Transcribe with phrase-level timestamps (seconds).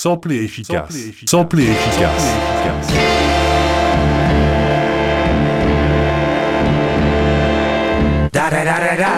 [0.00, 0.94] Sample et efficace.
[1.28, 2.22] Sample et efficace.
[8.32, 9.08] Da da da da da.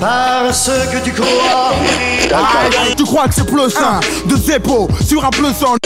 [0.00, 1.74] Parce que tu crois
[2.96, 5.76] Tu crois que c'est plus un de Zeppo sur un plus en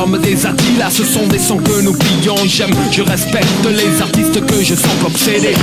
[0.00, 0.34] sommes des
[0.78, 4.74] là ce sont des sons que nous plions J'aime, je respecte les artistes que je
[4.74, 5.54] sens obsédés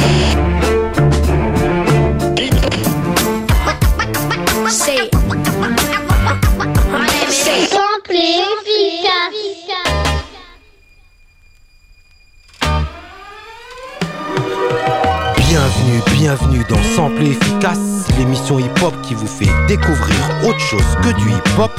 [16.27, 21.71] Bienvenue, dans Sample Efficace, l'émission hip-hop qui vous fait découvrir autre chose que du hip-hop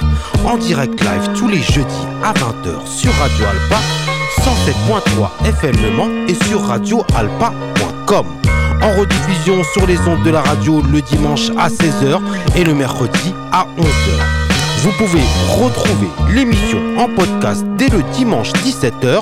[0.47, 3.79] en direct live tous les jeudis à 20h sur Radio Alpa
[4.41, 8.27] 107.3 FM Le Mans et sur radioalpa.com.
[8.81, 12.19] En rediffusion sur les ondes de la radio le dimanche à 16h
[12.57, 14.81] et le mercredi à 11h.
[14.81, 15.21] Vous pouvez
[15.63, 19.21] retrouver l'émission en podcast dès le dimanche 17h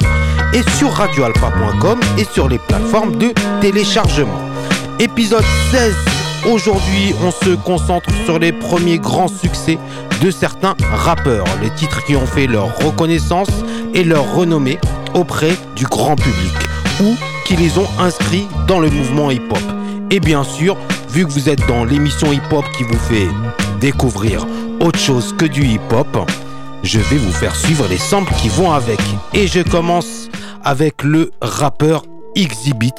[0.55, 4.46] et sur radioalpa.com et sur les plateformes de téléchargement.
[4.99, 5.95] Épisode 16.
[6.51, 9.79] Aujourd'hui, on se concentre sur les premiers grands succès
[10.23, 13.51] de certains rappeurs, les titres qui ont fait leur reconnaissance
[13.93, 14.79] et leur renommée
[15.13, 16.53] auprès du grand public
[17.03, 19.63] ou qui les ont inscrits dans le mouvement hip-hop.
[20.11, 20.79] Et bien sûr,
[21.11, 23.29] vu que vous êtes dans l'émission hip-hop qui vous fait
[23.81, 24.47] découvrir
[24.81, 26.31] autre chose que du hip-hop,
[26.83, 29.01] je vais vous faire suivre les samples qui vont avec.
[29.35, 30.31] Et je commence
[30.65, 32.03] avec le rappeur
[32.37, 32.92] Exhibit.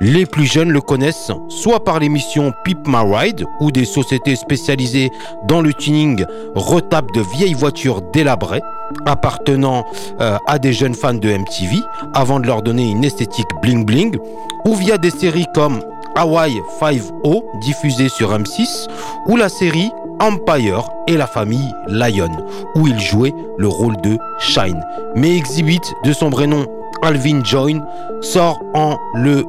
[0.00, 5.10] Les plus jeunes le connaissent soit par l'émission Pip My Ride, où des sociétés spécialisées
[5.48, 8.60] dans le tuning retapent de vieilles voitures délabrées,
[9.06, 9.84] appartenant
[10.20, 11.76] euh, à des jeunes fans de MTV,
[12.12, 14.18] avant de leur donner une esthétique bling bling,
[14.66, 15.80] ou via des séries comme
[16.16, 18.88] Hawaii 5-0, diffusée sur M6,
[19.28, 22.30] ou la série Empire et la famille Lion,
[22.74, 24.82] où il jouait le rôle de Shine.
[25.14, 26.66] Mais Exhibit, de son vrai nom
[27.02, 27.80] Alvin Join,
[28.20, 29.44] sort en le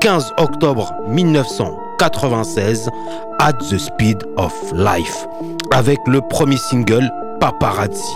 [0.00, 2.90] 15 octobre 1996
[3.38, 5.26] At the Speed of Life,
[5.70, 8.14] avec le premier single Paparazzi.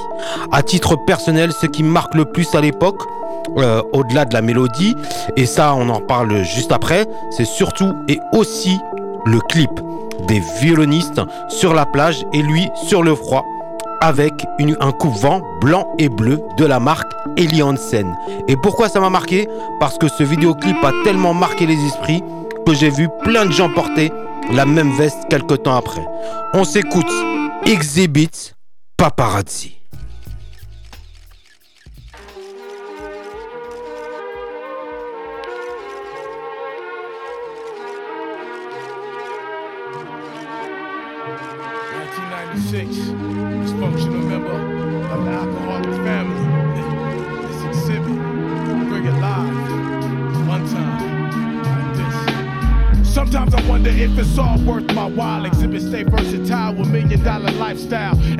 [0.53, 3.01] À titre personnel, ce qui marque le plus à l'époque,
[3.57, 4.95] euh, au-delà de la mélodie,
[5.37, 8.79] et ça on en parle juste après, c'est surtout et aussi
[9.25, 9.71] le clip
[10.27, 13.45] des violonistes sur la plage et lui sur le froid
[14.01, 14.47] avec
[14.81, 18.17] un coupe-vent blanc et bleu de la marque Eli Hansen.
[18.49, 19.49] Et pourquoi ça m'a marqué?
[19.81, 22.23] Parce que ce vidéoclip a tellement marqué les esprits
[22.67, 24.13] que j'ai vu plein de gens porter
[24.53, 26.07] la même veste quelques temps après.
[26.55, 27.11] On s'écoute
[27.67, 28.55] Exhibit
[28.97, 29.78] Paparazzi.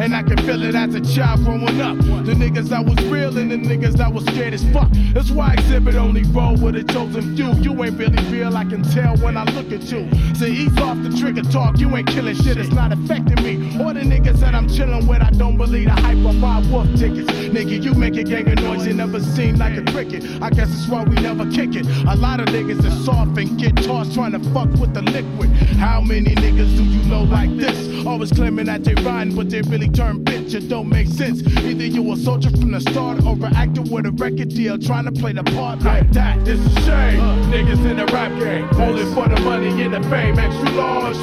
[0.09, 1.99] And I can feel it as a child growing up.
[1.99, 4.89] The niggas that was real and the niggas that was scared as fuck.
[5.13, 7.53] That's why exhibit only roll with a chosen few.
[7.57, 10.09] You ain't really real, I can tell when I look at you.
[10.35, 13.79] So ease off the trigger talk, you ain't killing shit, it's not affecting me.
[13.85, 16.89] Or the niggas that I'm chilling with, I don't believe the hype or my wolf
[16.97, 17.31] tickets.
[17.31, 20.25] Nigga, you make a gang of noise, you never seem like a cricket.
[20.41, 21.87] I guess that's why we never kick it.
[22.09, 25.51] A lot of niggas are soft and get tossed trying to fuck with the liquid.
[25.77, 28.07] How many niggas do you know like this?
[28.07, 30.55] Always claiming that they riding, but they really turn bitch.
[30.55, 31.43] It don't make sense.
[31.43, 35.07] Either you a soldier from the start or an actor with a record deal trying
[35.07, 36.47] to play the part like that.
[36.47, 37.21] It's a shame.
[37.51, 40.39] Niggas in the rap game, only for the money and the fame.
[40.39, 41.17] Extra large.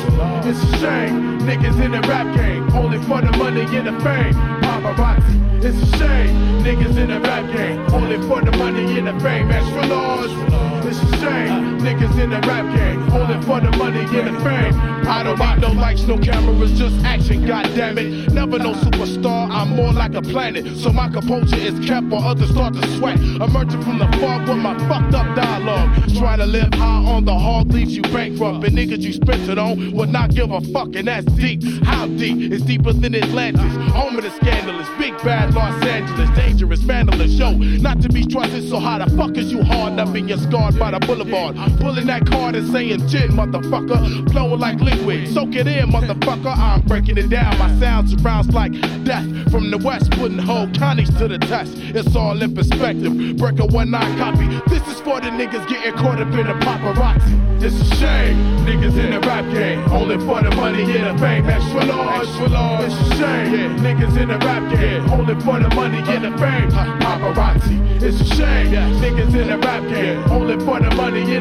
[0.45, 1.39] It's a shame.
[1.47, 4.33] Niggas in the rap game, only for the money and the fame.
[4.61, 5.63] Paparazzi.
[5.63, 6.35] It's a shame.
[6.65, 9.49] Niggas in the rap game, only for the money and the fame.
[9.51, 10.74] Extra large.
[10.87, 11.79] It's a shame.
[11.79, 14.73] Niggas in the rap game, only for the money and the fame.
[15.07, 18.31] I don't want no lights, no cameras, just action, God damn it.
[18.31, 20.77] Never no superstar, I'm more like a planet.
[20.77, 23.19] So my composure is kept while others start to sweat.
[23.19, 25.89] Emerging from the fog with my fucked up dialogue.
[26.17, 28.65] Trying to live high on the hard leaves you bankrupt.
[28.65, 31.63] And niggas you spent it on would not give a fuck, and that's deep.
[31.83, 32.51] How deep?
[32.51, 33.75] It's deeper than Atlantis.
[33.93, 37.37] Home of the scandalous, big bad Los Angeles, dangerous, vandalous.
[37.37, 40.37] Yo, not to be trusted, so how the fuck is you hard up in your
[40.37, 41.55] scarred by the boulevard?
[41.79, 44.31] Pulling that card and saying shit, motherfucker.
[44.31, 45.27] Flowing like liquid.
[45.33, 46.55] Soak it in, motherfucker.
[46.55, 47.57] I'm breaking it down.
[47.57, 48.71] My sound surrounds like
[49.03, 51.73] death from the west, putting whole counties to the test.
[51.77, 53.37] It's all in perspective.
[53.37, 54.47] Break a one nine copy.
[54.67, 57.63] This is for the niggas getting caught up in the paparazzi.
[57.63, 61.47] It's a shame, niggas in the rap game, only for the money and the fame.
[61.49, 62.85] Extra large, extra large.
[62.85, 66.69] It's a shame, niggas in the rap game, only for the money and the fame.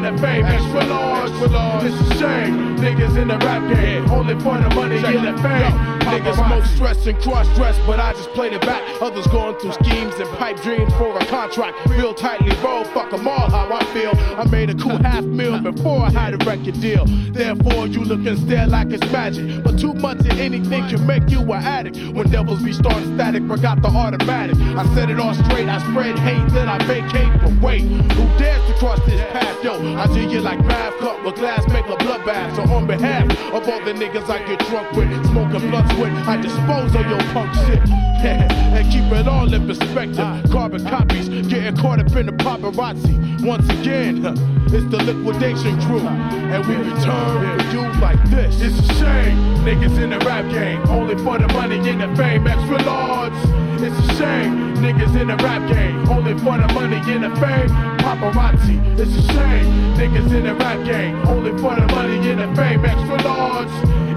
[0.05, 0.61] and famous.
[0.71, 1.83] Well, ours, well.
[1.83, 5.95] It's a shame niggas in the rap game, only for the money and the fame.
[6.05, 8.81] Niggas smoke stress and cross dress, but I just played it back.
[9.01, 11.77] Others going through schemes and pipe dreams for a contract.
[11.87, 14.11] Real tightly rolled, fuck them all how I feel.
[14.37, 17.05] I made a cool half meal before I had a record deal.
[17.05, 19.63] Therefore, you look and stare like it's magic.
[19.63, 21.97] But too much of anything can make you an addict.
[22.13, 24.57] When devils be starting static, forgot the automatic.
[24.57, 27.41] I set it all straight, I spread hate, then I vacate.
[27.41, 29.63] But wait, who dares to cross this path?
[29.63, 32.55] Yo, I do you like bath cup with glass, make a bloodbath.
[32.55, 36.37] So on behalf of all the niggas I get drunk with, smoking blunts with, I
[36.37, 38.05] dispose of your punk shit.
[38.25, 40.51] and keep it all in perspective.
[40.51, 43.45] Carbon copies getting caught up in the paparazzi.
[43.45, 44.25] Once again,
[44.73, 45.99] it's the liquidation crew.
[45.99, 48.59] And we return for you like this.
[48.61, 50.81] It's a shame, niggas in the rap game.
[50.87, 53.64] Only for the money and the fame, extra large.
[53.85, 56.09] It's a shame, niggas in the rap game.
[56.09, 58.81] Only for the money and the fame, paparazzi.
[58.99, 61.15] It's a shame, niggas in the rap game.
[61.27, 63.69] Only for the money and the fame, extra large.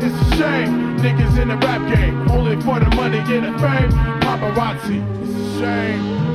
[0.03, 2.31] It's a shame, niggas in the rap game.
[2.31, 3.91] Only for the money and the fame,
[4.23, 5.05] paparazzi.
[5.23, 6.28] It's a shame.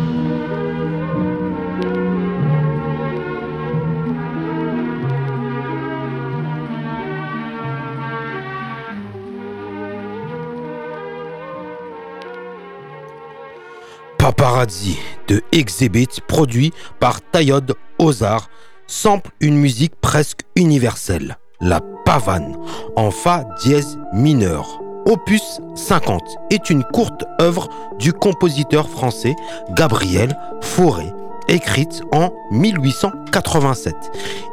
[14.35, 14.97] Paparazzi
[15.27, 18.49] de Exhibit, produit par Tayod Ozar,
[18.87, 22.57] sample une musique presque universelle, la pavane,
[22.95, 24.81] en fa dièse mineur.
[25.05, 27.69] Opus 50 est une courte œuvre
[27.99, 29.35] du compositeur français
[29.75, 31.13] Gabriel Fauré,
[31.47, 33.93] écrite en 1887.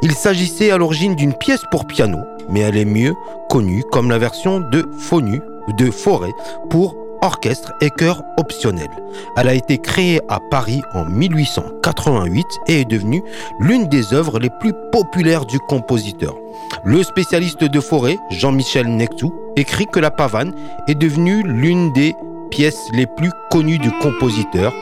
[0.03, 2.19] Il s'agissait à l'origine d'une pièce pour piano,
[2.49, 3.15] mais elle est mieux
[3.49, 5.41] connue comme la version de Fonu
[5.77, 6.33] de Forêt
[6.69, 8.89] pour orchestre et chœur optionnel.
[9.37, 13.23] Elle a été créée à Paris en 1888 et est devenue
[13.59, 16.35] l'une des œuvres les plus populaires du compositeur.
[16.83, 20.53] Le spécialiste de forêt, Jean-Michel Nectou, écrit que la pavane
[20.87, 22.15] est devenue l'une des
[22.49, 24.73] pièces les plus connues du compositeur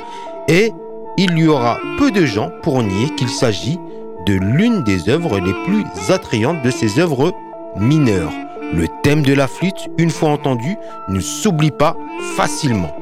[0.47, 0.73] et
[1.17, 3.79] il y aura peu de gens pour nier qu'il s'agit
[4.25, 7.33] de l'une des œuvres les plus attrayantes de ses œuvres
[7.75, 8.31] mineures.
[8.73, 10.75] Le thème de la flûte, une fois entendu,
[11.07, 11.95] ne s'oublie pas
[12.35, 12.95] facilement.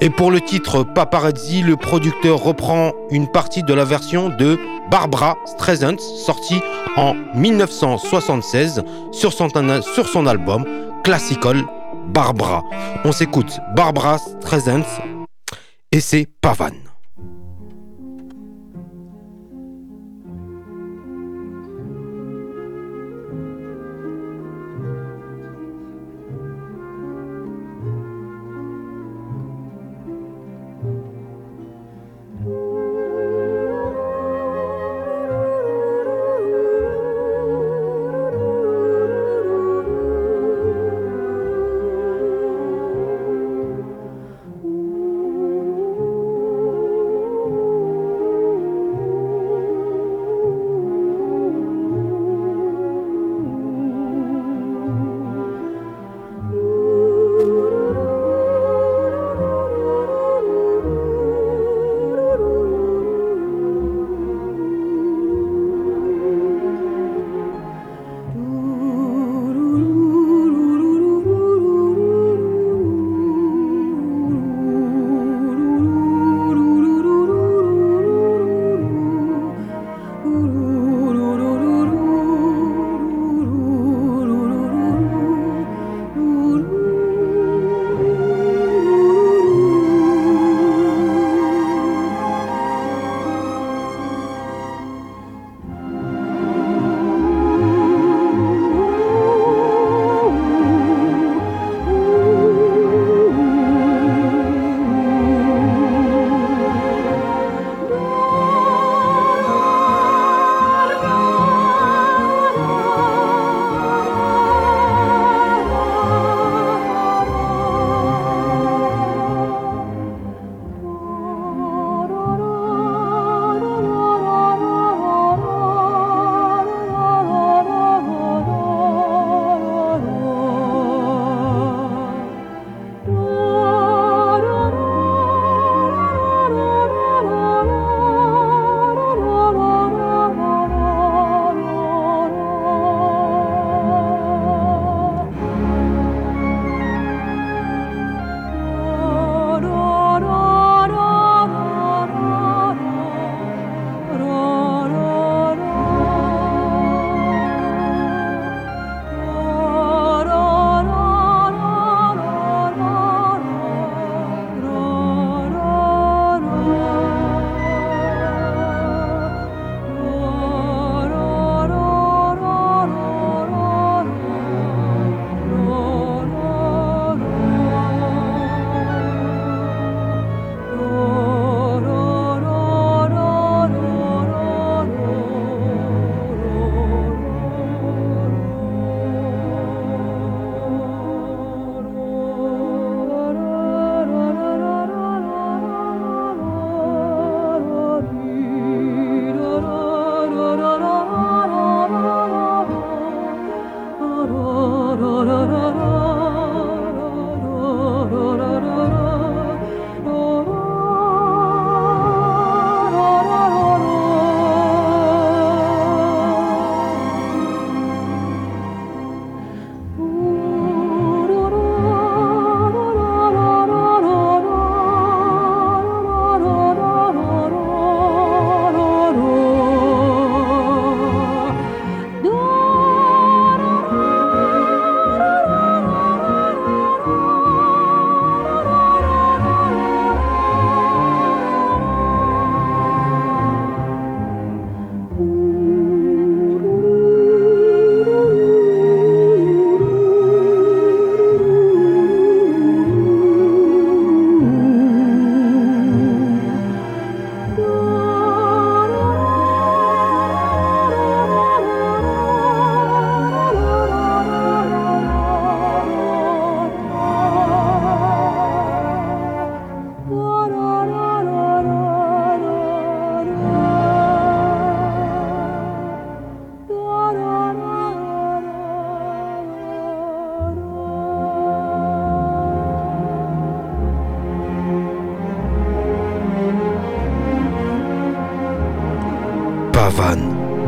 [0.00, 4.58] Et pour le titre Paparazzi, le producteur reprend une partie de la version de
[4.90, 6.60] Barbara Streisand, sortie
[6.96, 10.64] en 1976 sur son, album
[11.02, 11.64] Classical
[12.08, 12.62] Barbara.
[13.04, 14.84] On s'écoute Barbara Streisand
[15.90, 16.87] et c'est Pavan.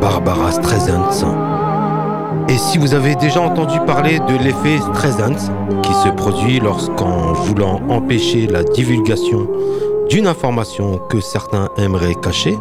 [0.01, 1.07] Barbara Streisand.
[2.49, 5.37] Et si vous avez déjà entendu parler de l'effet Streisand,
[5.81, 9.47] qui se produit lorsqu'en voulant empêcher la divulgation
[10.09, 12.57] d'une information que certains aimeraient cacher,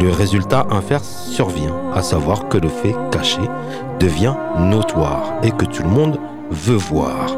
[0.00, 3.40] le résultat inverse survient, à savoir que le fait caché
[3.98, 7.34] devient notoire et que tout le monde veut voir.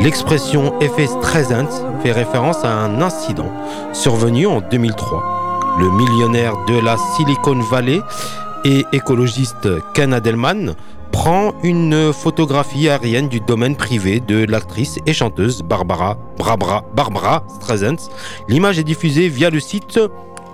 [0.00, 1.68] L'expression effet Streisand
[2.02, 3.50] fait référence à un incident
[3.94, 5.37] survenu en 2003.
[5.78, 8.00] Le millionnaire de la Silicon Valley
[8.64, 10.74] et écologiste Ken Adelman
[11.12, 17.46] prend une photographie aérienne du domaine privé de l'actrice et chanteuse Barbara, Barbara, Barbara.
[18.48, 20.00] L'image est diffusée via le site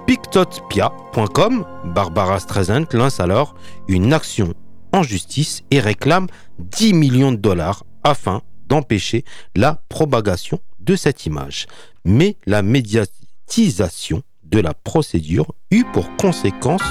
[0.07, 1.65] pictotpia.com.
[1.87, 3.55] Barbara Streisand lance alors
[3.89, 4.53] une action
[4.93, 6.27] en justice et réclame
[6.59, 9.25] 10 millions de dollars afin d'empêcher
[9.57, 11.67] la propagation de cette image.
[12.05, 14.23] Mais la médiatisation
[14.61, 16.83] la procédure eut pour conséquence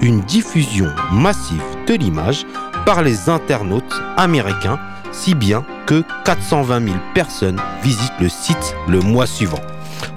[0.00, 2.44] une diffusion massive de l'image
[2.84, 4.78] par les internautes américains,
[5.12, 9.60] si bien que 420 000 personnes visitent le site le mois suivant.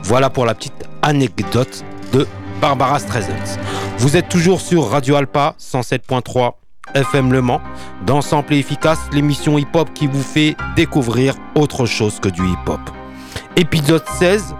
[0.03, 2.27] Voilà pour la petite anecdote de
[2.61, 3.59] Barbara Streisand.
[3.97, 6.53] Vous êtes toujours sur Radio Alpa 107.3
[6.93, 7.61] FM Le Mans,
[8.05, 12.79] dans Sample Efficace, l'émission hip-hop qui vous fait découvrir autre chose que du hip-hop.
[13.55, 14.55] Épisode 16,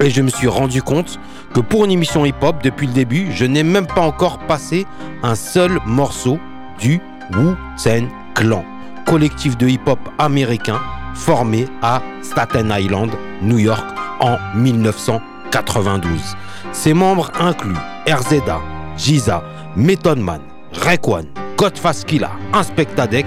[0.00, 1.18] et je me suis rendu compte
[1.54, 4.86] que pour une émission hip-hop, depuis le début, je n'ai même pas encore passé
[5.22, 6.38] un seul morceau
[6.78, 7.00] du
[7.34, 8.64] Wu-Tang Clan,
[9.06, 10.80] collectif de hip-hop américain
[11.14, 13.10] formé à Staten Island,
[13.42, 13.84] New York,
[14.20, 16.36] en 1992.
[16.72, 18.60] Ses membres incluent RZA,
[18.96, 19.42] Giza,
[19.76, 20.40] Method Man,
[20.72, 23.26] Rekwan, Godfast Killa, Inspectadec,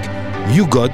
[0.54, 0.92] You God,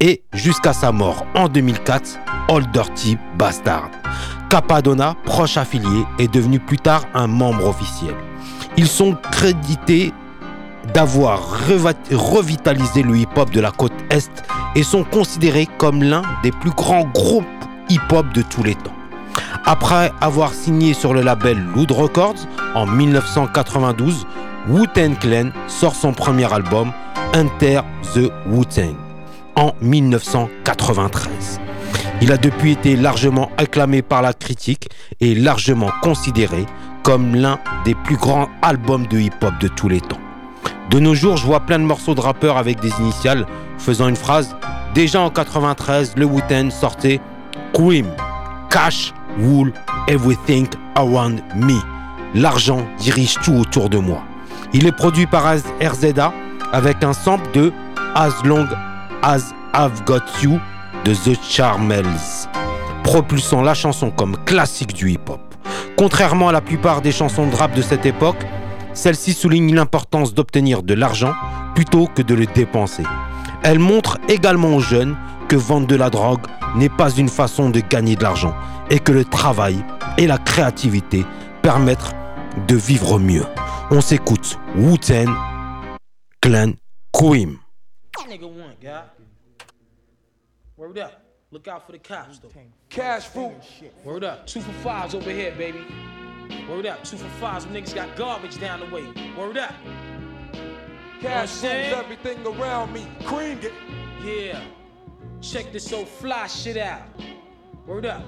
[0.00, 3.90] et jusqu'à sa mort en 2004, Old Dirty Bastard.
[4.50, 8.14] Capadonna, proche affilié, est devenu plus tard un membre officiel.
[8.76, 10.12] Ils sont crédités
[10.92, 11.40] d'avoir
[12.10, 14.30] revitalisé le hip-hop de la côte Est
[14.74, 17.44] et sont considérés comme l'un des plus grands groupes
[17.88, 18.92] hip-hop de tous les temps.
[19.64, 24.26] Après avoir signé sur le label Loud Records en 1992,
[24.68, 26.92] Wu-Tang Clan sort son premier album,
[27.34, 27.80] Enter
[28.14, 28.94] the Wu-Tang,
[29.56, 31.60] en 1993.
[32.24, 34.88] Il a depuis été largement acclamé par la critique
[35.20, 36.64] et largement considéré
[37.02, 40.20] comme l'un des plus grands albums de hip-hop de tous les temps.
[40.88, 43.44] De nos jours, je vois plein de morceaux de rappeurs avec des initiales
[43.76, 44.56] faisant une phrase.
[44.94, 47.20] Déjà en 93, le Wu-Tang sortait
[47.74, 48.06] Cream,
[48.70, 49.74] Cash, Wool,
[50.08, 51.78] Everything Around Me.
[52.34, 54.22] L'argent dirige tout autour de moi.
[54.72, 56.32] Il est produit par RZA
[56.72, 57.70] avec un sample de
[58.14, 58.66] As Long
[59.22, 60.58] As I've Got You
[61.04, 62.06] de The Charmels,
[63.02, 65.40] propulsant la chanson comme classique du hip-hop.
[65.96, 68.44] Contrairement à la plupart des chansons de rap de cette époque,
[68.94, 71.34] celle-ci souligne l'importance d'obtenir de l'argent
[71.74, 73.02] plutôt que de le dépenser.
[73.62, 75.16] Elle montre également aux jeunes
[75.48, 78.54] que vendre de la drogue n'est pas une façon de gagner de l'argent
[78.90, 79.76] et que le travail
[80.16, 81.24] et la créativité
[81.62, 82.14] permettent
[82.66, 83.46] de vivre mieux.
[83.90, 85.28] On s'écoute Wu-Tang
[86.40, 86.72] Clan.
[90.94, 91.20] Word up.
[91.50, 92.50] Look out for the cops, though.
[92.88, 93.52] Cash fruit.
[94.04, 94.46] Word up.
[94.46, 95.84] Two for fives over here, baby.
[96.68, 97.02] Word up.
[97.02, 97.66] Two for fives.
[97.66, 99.04] Niggas got garbage down the way.
[99.36, 99.74] Word up.
[101.20, 103.08] Cash you know everything around me.
[103.24, 103.72] Cream it.
[104.24, 104.62] Yeah.
[105.40, 107.02] Check this old fly shit out.
[107.86, 108.22] Word up.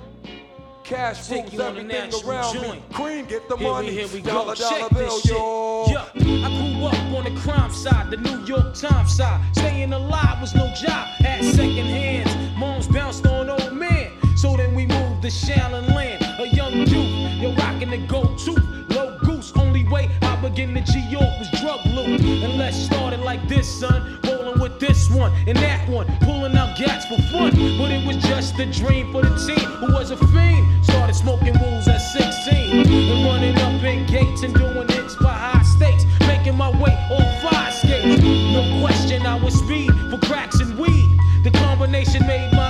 [0.82, 2.88] Cash Take rules everything around joint.
[2.88, 2.94] me.
[2.94, 3.88] Cream get the Here money.
[3.88, 4.60] we, here we dollar, go.
[4.60, 5.32] dollar Check bill, this shit.
[5.32, 5.84] yo.
[5.88, 9.40] Yeah, I grew up on the crime side, the New York Times side.
[9.56, 11.06] Staying alive was no job.
[11.18, 12.45] Had second hands.
[12.86, 14.10] Moms bounced on old men.
[14.36, 16.22] So then we moved to Shallon Land.
[16.38, 18.62] A young youth, you're rocking the gold tooth.
[18.90, 22.20] Low goose, only way I begin to G York was drug loot.
[22.20, 24.18] And let's start it like this, son.
[24.24, 26.06] Rolling with this one and that one.
[26.20, 27.50] Pulling out gats for fun.
[27.78, 30.84] But it was just a dream for the team who was a fiend.
[30.84, 32.86] Started smoking rules at 16.
[32.86, 36.04] And running up in gates and doing hits for high stakes.
[36.20, 38.22] Making my way on fire skates.
[38.22, 41.18] No question, I was speed for cracks and weed.
[41.42, 42.65] The combination made my.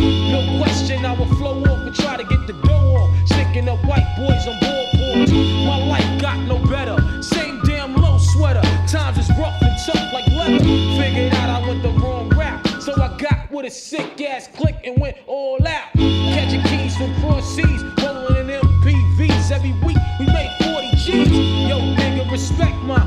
[0.00, 3.28] No question, I would flow off and try to get the dough off.
[3.28, 5.32] Sticking up white boys on board boards.
[5.32, 6.96] My life got no better.
[7.22, 8.62] Same damn low sweater.
[8.86, 10.58] Times is rough and tough like leather.
[11.00, 12.66] Figured out I went the wrong route.
[12.82, 15.92] So I got with a sick ass click and went all out.
[15.94, 19.50] Catching keys from cross seas, rolling in MPVs.
[19.50, 21.30] Every week we made 40 G's.
[21.68, 22.98] Yo, nigga, respect my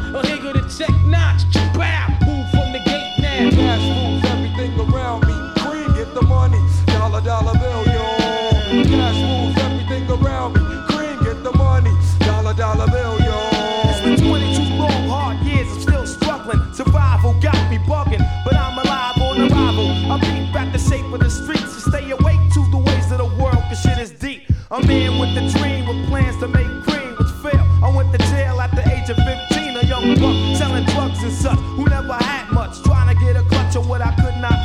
[24.84, 27.68] A man with a dream with plans to make cream was failed.
[27.82, 31.32] I went to jail at the age of 15, a young buck selling drugs and
[31.32, 34.60] such, who never had much, trying to get a clutch of what I could not.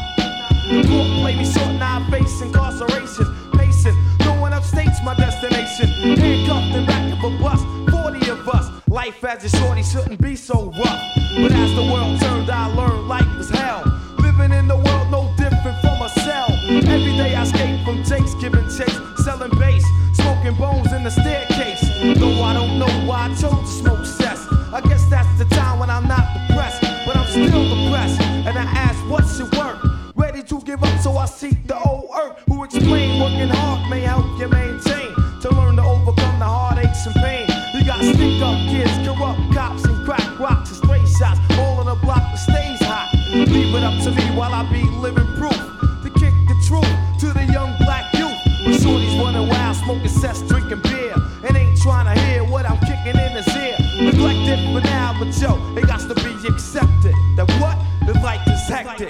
[0.89, 3.95] Court played me short, now I face incarceration, pacing,
[4.41, 5.87] one upstate's my destination.
[6.19, 8.71] Handcuffed and back of a bus, 40 of us.
[8.89, 11.03] Life as a shorty shouldn't be so rough,
[11.37, 13.38] but as the world turned, I learned like
[21.09, 21.81] the staircase.
[22.19, 24.47] Though I don't know why I chose to smoke cess.
[24.73, 28.21] I guess that's the time when I'm not depressed, but I'm still depressed.
[28.21, 29.81] And I ask, what's it worth?
[30.15, 32.43] Ready to give up, so I seek the old earth.
[32.49, 37.15] Who explain working hard may help you maintain to learn to overcome the heartaches and
[37.17, 37.47] pain.
[37.75, 41.89] You got stick up kids, corrupt cops, and crack rocks and stray shots, all on
[41.89, 43.09] a block that stays hot.
[43.33, 45.68] Leave it up to me while I be living proof.
[51.89, 53.77] trying to hear what I'm kicking in his ear.
[53.99, 58.61] Neglected for now, but yo, it got to be accepted that what the life is
[58.69, 59.09] hectic.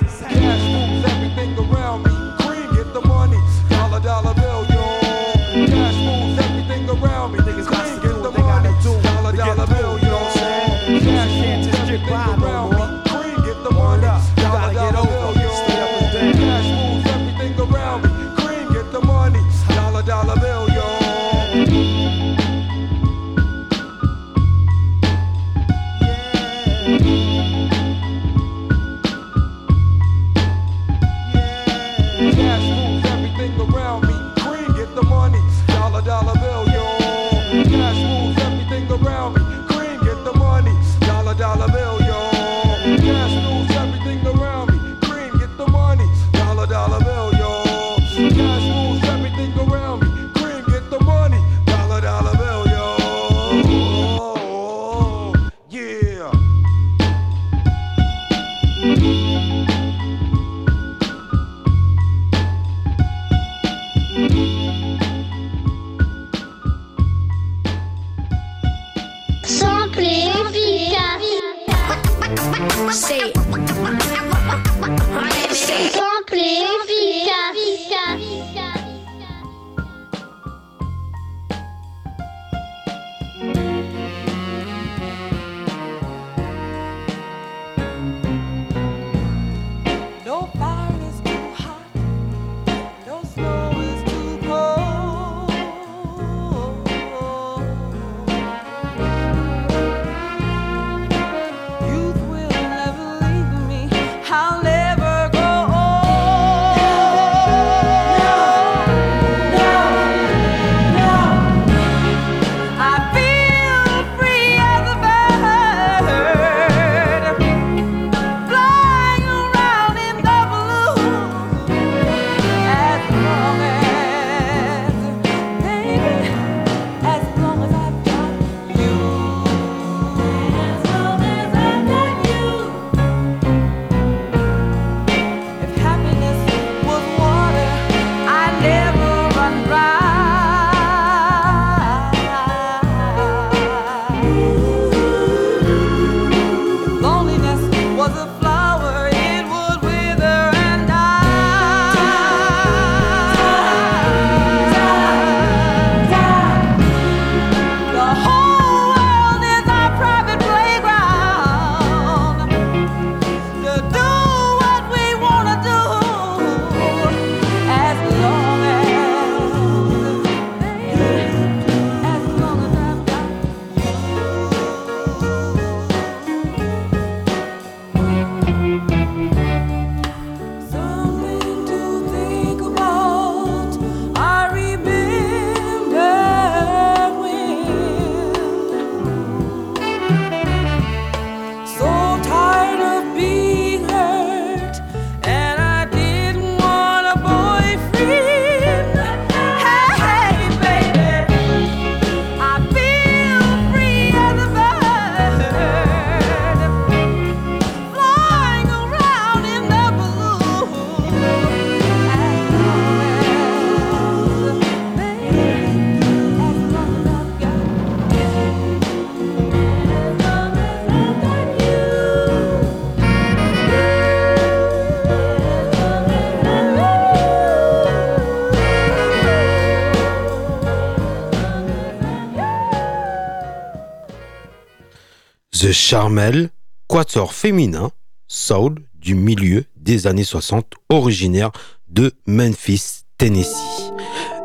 [235.68, 236.48] de Charmel,
[236.86, 237.90] quatuor féminin,
[238.26, 241.50] soul du milieu des années 60, originaire
[241.90, 243.92] de Memphis, Tennessee.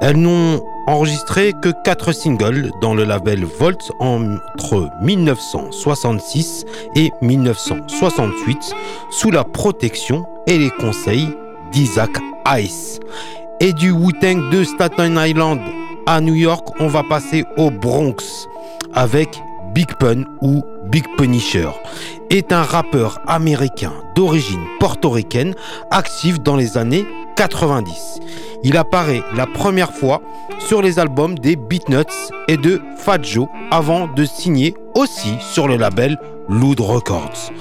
[0.01, 6.65] Elles n'ont enregistré que quatre singles dans le label Volt entre 1966
[6.97, 8.75] et 1968
[9.09, 11.29] sous la protection et les conseils
[11.71, 12.19] d'Isaac
[12.57, 12.99] Ice.
[13.61, 15.61] Et du Wu-Tang de Staten Island
[16.05, 18.49] à New York, on va passer au Bronx
[18.93, 19.29] avec
[19.73, 21.69] Big Pun ou Big Punisher
[22.29, 25.55] est un rappeur américain d'origine portoricaine
[25.89, 27.05] actif dans les années
[27.35, 28.19] 90.
[28.63, 30.21] Il apparaît la première fois
[30.59, 32.03] sur les albums des Beatnuts
[32.47, 36.17] et de Fat Joe avant de signer aussi sur le label
[36.49, 37.51] Loud Records.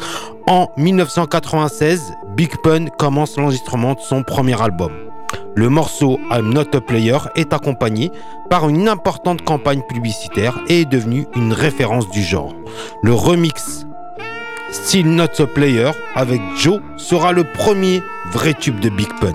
[0.47, 5.12] En 1996, Big Pun commence l'enregistrement de son premier album.
[5.55, 8.11] Le morceau I'm Not a Player est accompagné
[8.49, 12.55] par une importante campagne publicitaire et est devenu une référence du genre.
[13.03, 13.87] Le remix
[14.71, 19.35] Still Not a Player avec Joe sera le premier vrai tube de Big Pun.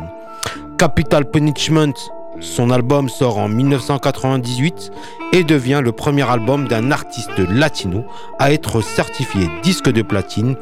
[0.80, 1.93] Capital Punishment,
[2.39, 4.91] son album sort en 1998
[5.34, 8.06] et devient le premier album d'un artiste latino
[8.39, 10.56] à être certifié disque de platine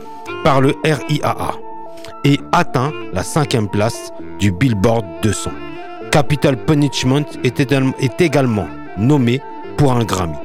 [0.44, 1.65] par le RIAA
[2.26, 5.52] et atteint la cinquième place du Billboard 200.
[6.12, 9.42] Capital Punishment est, également nommé
[9.78, 10.38] pour un Grammy.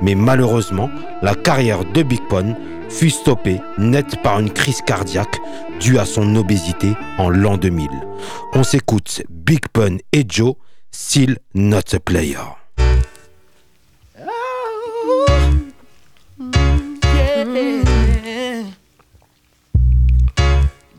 [0.00, 0.90] Mais malheureusement,
[1.22, 2.54] la carrière de Big Pun
[2.88, 5.38] fut stoppée net par une crise cardiaque
[5.80, 7.88] due à son obésité en l'an 2000.
[8.54, 10.54] On s'écoute Big Pun et Joe,
[10.90, 12.67] still not a player.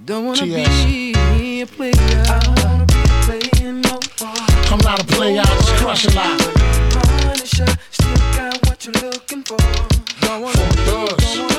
[0.09, 1.93] Don't wanna be a player.
[1.95, 2.93] I don't wanna be
[3.27, 4.33] playing no more.
[4.71, 6.39] I'm not a player, I just crush a lot.
[7.21, 9.57] Punisher, still got what you're looking for.
[10.27, 10.51] Wanna
[10.87, 11.58] don't wanna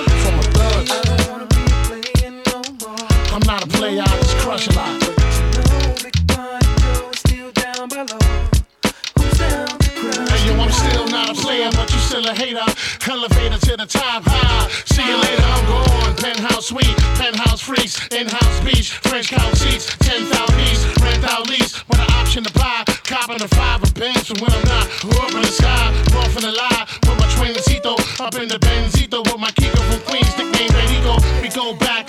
[11.30, 12.66] not a player, but you still a hater.
[13.08, 14.68] Elevator to the top high.
[14.86, 16.16] See you later, I'm gone.
[16.16, 22.00] Penthouse suite, penthouse freaks, in-house beach, French couch seats, 10,000 east, rent out lease, with
[22.00, 22.84] an option to buy.
[23.04, 24.86] Copping a five of bands for when I'm not.
[25.18, 25.86] Up in the sky,
[26.18, 30.00] off in the lie, with my twincito, up in the Benzito, with my Kiko from
[30.10, 31.16] Queens, nickname Benito.
[31.42, 31.99] We go back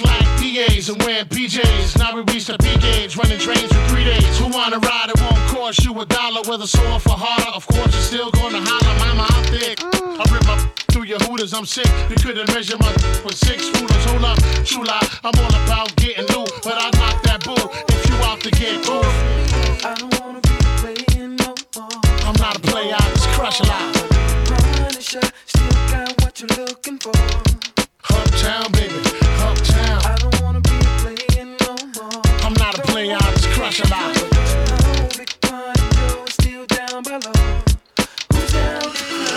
[0.41, 1.99] DAs and wearing PJs.
[1.99, 4.39] Now we reach the P gauge, running trains for three days.
[4.39, 5.09] Who wanna ride?
[5.13, 7.51] It won't cost you a dollar, whether sore for harder.
[7.53, 9.77] Of course, you're still gonna holler, mama, I'm thick.
[9.83, 10.59] I rip up
[10.91, 11.87] through your hooters, I'm sick.
[12.09, 12.91] You couldn't measure my
[13.23, 14.03] with six rulers.
[14.09, 15.07] Hold up, true lie.
[15.23, 18.83] I'm all about getting loot, but I knock that bull if you out to get
[18.83, 19.05] cool.
[19.85, 22.01] I don't wanna be playing no more.
[22.25, 23.93] I'm not a player, I just crush a lot.
[24.49, 27.80] Punisher, still got what you're looking for.
[28.09, 28.95] Uptown, baby,
[29.39, 30.01] uptown.
[30.05, 32.21] I don't wanna be a player no more.
[32.43, 34.13] I'm not a player, I just crush a lot.
[34.15, 37.70] But there's a whole big party still down below.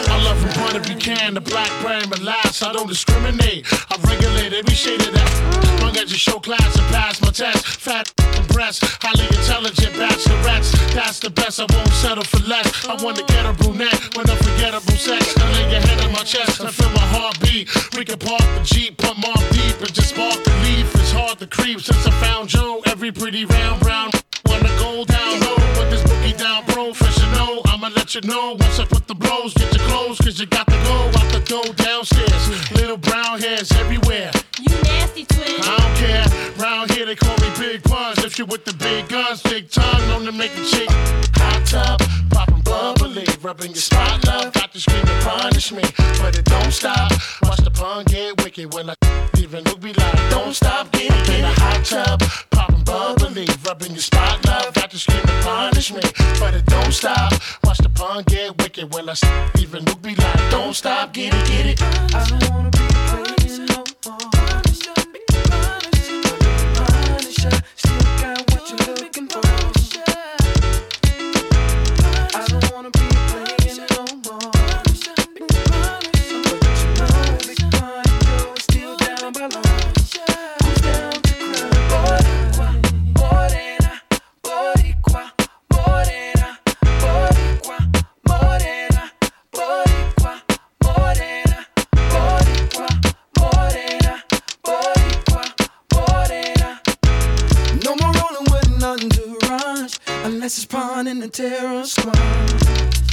[0.08, 3.66] I love from point if you can, the black brand, but last I don't discriminate.
[3.90, 5.80] I regulate every shade of that.
[5.82, 7.66] Long as you show class and pass my test.
[7.66, 8.12] Fat
[8.48, 10.70] breasts, highly intelligent bachelorettes.
[10.94, 12.86] That's the best, I won't settle for less.
[12.86, 15.34] I want to get a brunette with unforgettable sex.
[15.36, 17.68] I lay your head on my chest and feel my heartbeat.
[17.96, 20.94] We can park the Jeep, pump more deep, and just spark the leaf.
[20.94, 22.82] It's hard to creep since I found Joe.
[22.86, 24.10] Every pretty round brown
[24.54, 25.56] wanna go down low.
[25.74, 27.62] Put this boogie down professional.
[27.66, 29.54] I'ma let you know once I put the blows.
[29.54, 32.72] Get your clothes, cause you got to go out the door downstairs.
[32.72, 34.30] Little brown hairs everywhere.
[34.60, 35.60] You nasty twin.
[35.62, 36.26] I don't care.
[36.64, 38.24] Round here they call me Big Puns.
[38.24, 40.88] If you with the big guns, big tongue, known to make a chick
[41.36, 41.98] hot tub,
[42.30, 44.52] popping bubbly, rubbing your spot, love.
[44.52, 45.82] Got to scream and punish me,
[46.20, 47.10] but it don't stop.
[47.42, 48.94] Watch the pun get wicked when I
[49.38, 52.22] even look be like, don't stop, get it, get a hot tub,
[52.84, 54.74] popping bubbly, rubbing your spot, love.
[54.74, 56.00] Got to scream and punish me,
[56.38, 57.32] but it don't stop.
[57.64, 59.14] Watch the pun get wicked when I
[59.58, 61.82] even look be like, don't stop, get it, get it.
[62.14, 64.18] I don't wanna be playing no more.
[66.74, 69.83] Punisher, still got what you're looking for.
[101.06, 103.03] And the terror squad.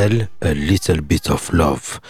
[0.00, 2.00] A Little Bit of Love,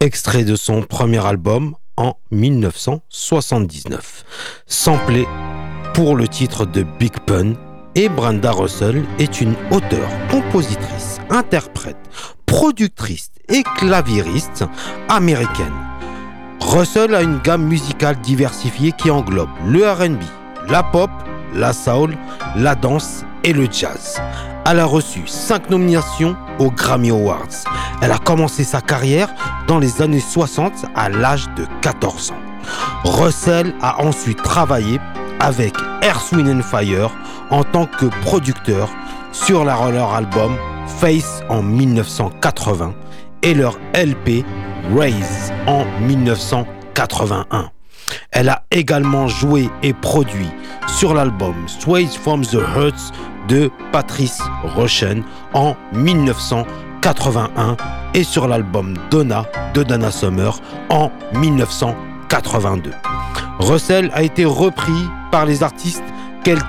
[0.00, 4.24] extrait de son premier album en 1979,
[4.66, 5.26] samplé
[5.94, 7.54] pour le titre de Big Pun.
[7.94, 11.96] Et Brenda Russell est une auteure, compositrice, interprète,
[12.44, 14.66] productrice et claviériste
[15.08, 15.72] américaine.
[16.60, 20.20] Russell a une gamme musicale diversifiée qui englobe le RB,
[20.68, 21.10] la pop,
[21.54, 22.14] la soul,
[22.56, 24.20] la danse et le jazz.
[24.70, 27.64] Elle a reçu 5 nominations aux Grammy Awards.
[28.02, 29.30] Elle a commencé sa carrière
[29.66, 32.36] dans les années 60 à l'âge de 14 ans.
[33.02, 35.00] Russell a ensuite travaillé
[35.40, 37.10] avec Earth, Wind Fire
[37.48, 38.90] en tant que producteur
[39.32, 40.54] sur leur album
[40.86, 42.92] Face en 1980
[43.42, 44.44] et leur LP
[44.94, 47.70] Raise en 1981.
[48.32, 50.50] Elle a également joué et produit
[50.86, 53.12] sur l'album Straight from the Hearts
[53.48, 54.40] de Patrice
[54.76, 57.76] Rushen en 1981
[58.14, 59.44] et sur l'album Donna
[59.74, 60.60] de Dana Summer
[60.90, 62.92] en 1982.
[63.58, 66.04] Russell a été repris par les artistes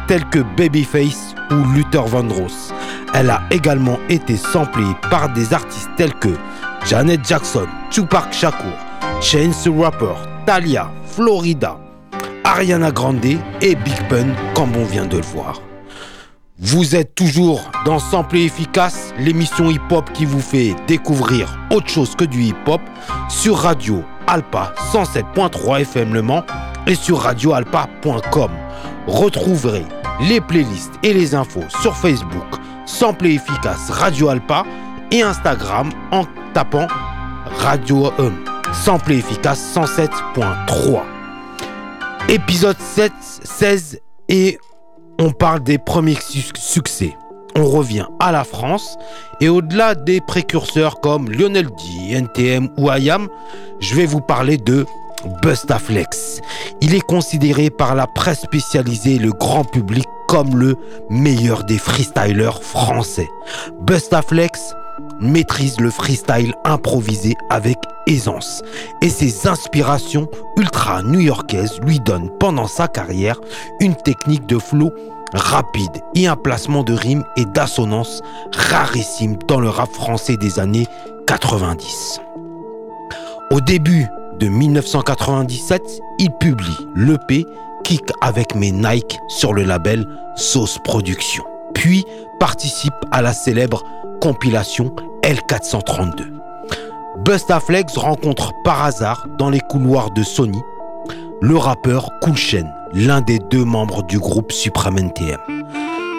[0.07, 2.73] tels que Babyface ou Luther Vandross.
[3.13, 6.35] Elle a également été samplée par des artistes tels que
[6.85, 8.73] Janet Jackson, Tupac Shakur,
[9.21, 11.77] Chance the Rapper, Talia, Florida,
[12.43, 15.61] Ariana Grande et Big Pun, comme on vient de le voir.
[16.61, 22.25] Vous êtes toujours dans Sample Efficace, l'émission hip-hop qui vous fait découvrir autre chose que
[22.25, 22.81] du hip-hop
[23.29, 26.43] sur Radio Alpa 107.3 FM Le Mans
[26.85, 28.51] et sur radioalpa.com.
[29.07, 29.85] Retrouverez
[30.27, 32.43] les playlists et les infos sur Facebook
[32.85, 34.65] Sample Efficace Radio Alpa
[35.11, 36.87] et Instagram en tapant
[37.55, 38.31] Radio euh,
[38.73, 41.03] Sample Efficace 107.3.
[42.27, 43.13] Épisode 7,
[43.45, 44.59] 16 et
[45.19, 46.17] on parle des premiers
[46.55, 47.15] succès.
[47.55, 48.97] On revient à la France
[49.41, 53.27] et au-delà des précurseurs comme Lionel D, NTM ou IAM,
[53.79, 54.85] je vais vous parler de
[55.41, 56.39] Bustaflex.
[56.79, 60.77] Il est considéré par la presse spécialisée et le grand public comme le
[61.09, 63.27] meilleur des freestylers français.
[63.81, 64.73] Bustaflex
[65.19, 68.61] maîtrise le freestyle improvisé avec aisance
[69.01, 73.39] et ses inspirations ultra new-yorkaises lui donnent pendant sa carrière
[73.79, 74.91] une technique de flow
[75.33, 78.21] rapide et un placement de rimes et d'assonance
[78.53, 80.87] rarissime dans le rap français des années
[81.27, 82.19] 90.
[83.51, 84.07] Au début
[84.39, 85.81] de 1997,
[86.19, 87.45] il publie l'EP
[87.83, 90.05] Kick avec mes Nike sur le label
[90.35, 91.43] Sauce Production,
[91.73, 92.05] puis
[92.39, 93.83] participe à la célèbre
[94.19, 94.93] compilation
[95.23, 96.25] L432.
[97.25, 100.59] Bustaflex rencontre par hasard dans les couloirs de Sony
[101.41, 102.35] le rappeur Cool
[102.93, 105.39] l'un des deux membres du groupe Supreme NTM.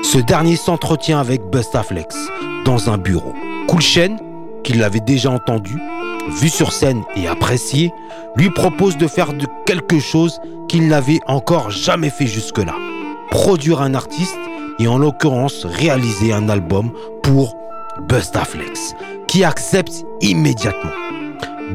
[0.03, 2.17] Ce dernier s'entretient avec Bustaflex
[2.65, 3.35] dans un bureau.
[3.69, 4.17] Cool Chain,
[4.65, 5.79] qui l'avait déjà entendu,
[6.41, 7.93] vu sur scène et apprécié,
[8.37, 9.29] lui propose de faire
[9.67, 12.75] quelque chose qu'il n'avait encore jamais fait jusque-là.
[13.31, 14.39] Produire un artiste
[14.79, 16.93] et en l'occurrence réaliser un album
[17.23, 17.57] pour
[18.09, 18.95] Bustaflex,
[19.29, 20.91] qui accepte immédiatement.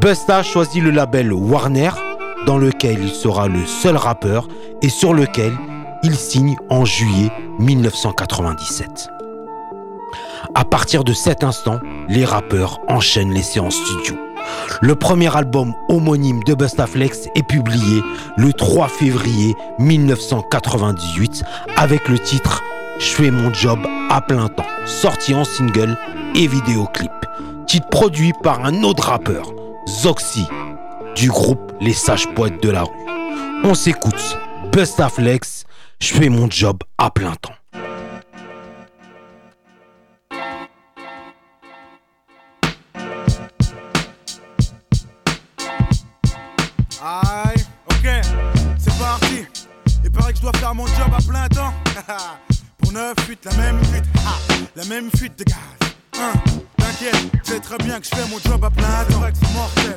[0.01, 1.91] Busta choisit le label Warner,
[2.45, 4.47] dans lequel il sera le seul rappeur
[4.82, 5.53] et sur lequel
[6.03, 9.09] il signe en juillet 1997.
[10.53, 14.15] À partir de cet instant, les rappeurs enchaînent les séances studio.
[14.82, 18.01] Le premier album homonyme de Bustaflex est publié
[18.38, 21.43] le 3 février 1998
[21.78, 22.61] avec le titre
[22.98, 23.80] Je fais mon job
[24.10, 25.98] à plein temps, sorti en single
[26.34, 27.12] et vidéoclip.
[27.68, 29.54] Titre produit par un autre rappeur,
[29.88, 30.48] Zoxy,
[31.16, 32.91] du groupe Les Sages Poètes de la rue.
[33.66, 34.38] On s'écoute,
[34.72, 35.66] Bustaflex,
[36.00, 37.52] je fais mon job à plein temps.
[47.04, 48.10] Aïe, ok,
[48.78, 49.46] c'est parti.
[50.04, 51.74] Il paraît que je dois faire mon job à plein temps.
[52.86, 54.38] Pour 9 fuites, la même fuite, ah,
[54.76, 55.56] la même fuite de gaz.
[56.20, 56.34] Hein,
[56.86, 59.22] T'inquiète, c'est très bien que je fais mon job à plein temps.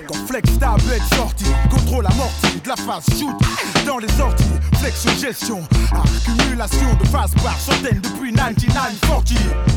[0.07, 3.37] Quand Flex ta bête sortie, contrôle amorti de la phase shoot
[3.87, 4.45] dans les sorties.
[4.79, 5.61] Flex gestion,
[5.93, 9.35] accumulation de phase par centaines depuis 9940.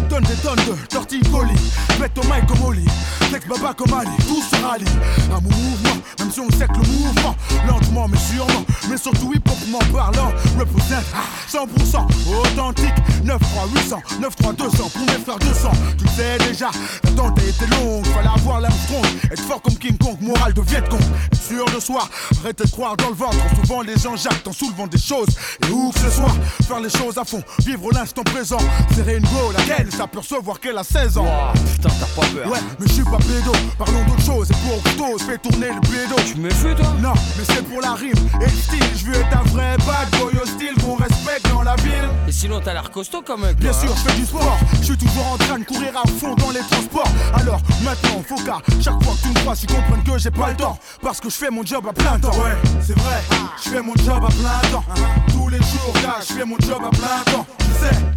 [0.09, 2.85] Donne des tonnes de torticolis, pète au mic comme Oli.
[3.29, 4.85] Flex baba comme Ali, tout se rallie.
[5.29, 7.35] Mon mouvement, même si on sait que le mouvement,
[7.67, 11.05] lentement mais sûrement, mais surtout hip-hopement parlant, représente
[11.51, 12.07] 100%
[12.39, 12.93] authentique.
[13.23, 15.71] 9 3 800, 9 3 200 pour mes frères 200.
[15.97, 16.71] Tu sais déjà,
[17.15, 19.10] l'attente a été longue, fallait avoir l'Armstrong.
[19.31, 21.01] Être fort comme King Kong, moral de Viet Cong.
[21.31, 22.07] Être sûr de soi,
[22.41, 23.37] arrêtez de croire dans le ventre.
[23.61, 25.29] Souvent les gens jactent en soulevant des choses.
[25.67, 26.33] Et où que ce soit,
[26.67, 28.57] faire les choses à fond, vivre l'instant présent.
[28.95, 31.27] Serrer une go, laquelle s'apercevoir qu'elle a 16 ans.
[31.73, 32.51] putain, t'as pas peur.
[32.51, 34.49] Ouais, mais je suis pas pédo, parlons d'autre chose.
[34.51, 36.15] Et pour Octos, fais tourner le pédo.
[36.25, 36.93] Tu me fais toi?
[37.01, 38.83] Non, mais c'est pour la rime et le style.
[38.95, 42.09] Je veux être un vrai bad boy hostile qu'on respecte dans la ville.
[42.27, 43.55] Et sinon, t'as l'air costaud quand même.
[43.55, 43.95] Bien sûr, hein.
[43.97, 44.57] je fais du sport.
[44.79, 47.11] Je suis toujours en train de courir à fond dans les transports.
[47.33, 50.49] Alors maintenant, faut qu'à chaque fois que tu me vois, tu comprennes que j'ai pas
[50.49, 50.77] le temps.
[51.01, 52.31] Parce que je fais mon job à plein temps.
[52.31, 53.21] Ouais, c'est vrai,
[53.63, 54.83] je fais mon job à plein temps.
[55.31, 57.45] Tous les jours, je fais mon job à plein temps.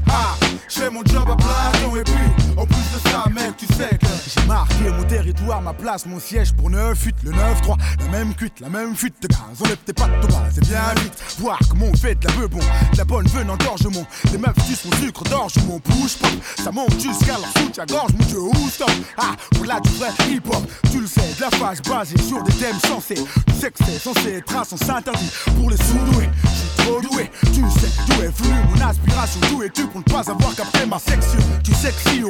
[0.08, 0.36] Ah,
[0.68, 1.98] je fais mon job à plein.
[1.98, 2.14] Et puis,
[2.56, 6.18] en plus de ça, mec, tu sais que j'ai marqué mon territoire, ma place, mon
[6.18, 7.76] siège pour 9 8 le 9-3.
[8.00, 9.38] La même cuite, la même fuite de gaz.
[9.60, 11.14] Enlève tes pattes de bas, c'est bien vite.
[11.38, 14.04] Voir comment on fait de la bon, de la bonne venant d'orgement.
[14.32, 16.30] Les meufs sucent mon sucre d'orge, mon push pop.
[16.56, 18.90] Ça monte jusqu'à leur soutien-gorge, mon dieu, où stop?
[19.16, 20.62] Ah, voilà du vrai hip-hop.
[20.90, 23.22] Tu le sais, de la phase basée sur des thèmes sensés.
[23.46, 26.28] Tu sais que c'est censé être un sens interdit pour les sous-doués.
[26.42, 29.53] Je suis trop doué, tu sais d'où est venu mon aspiration.
[29.62, 32.22] Es-tu pour ne pas avoir capté ma section Tu que si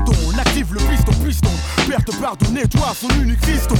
[0.00, 1.50] on active le piston, piston.
[2.06, 3.74] te pardonner, toi, son unique fiston.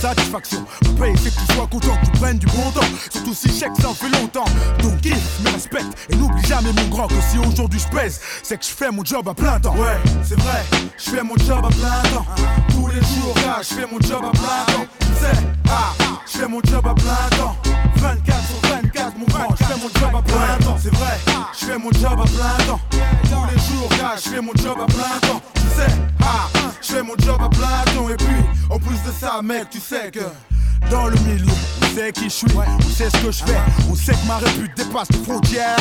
[0.00, 0.64] Satisfaction,
[0.98, 2.86] payer, c'est que tu sois content, tu prennes du bon temps.
[3.10, 4.44] Surtout si chèque, ça fait longtemps.
[4.82, 8.58] Donc, kiffe, me respecte et n'oublie jamais, mon grand, que si aujourd'hui je pèse, c'est
[8.58, 9.74] que je fais mon job à plein temps.
[9.76, 10.64] Ouais, c'est vrai,
[10.96, 12.26] je fais mon job à plein temps.
[12.70, 14.86] Tous les jours, gars, je fais mon job à plein temps.
[15.00, 15.92] Tu sais, ah,
[16.26, 17.56] je fais mon job à plein temps.
[17.96, 18.77] 24 sur
[19.08, 20.76] 24, mon grand, je fais mon job à plein temps.
[20.78, 21.18] C'est vrai,
[21.58, 22.80] je fais mon job à plein temps.
[22.90, 25.42] Tous les jours, gars, je fais mon job à plein temps.
[25.54, 25.92] Tu sais,
[26.22, 26.48] ah,
[26.80, 28.08] je fais mon job à plein temps.
[28.08, 28.26] Et puis,
[28.70, 30.20] en plus de ça, mec, tu sais que.
[30.90, 31.52] Dans le milieu,
[31.94, 33.58] sait qui je suis, on sait ce que je fais,
[33.90, 35.76] on sait que ma répute dépasse les frontières,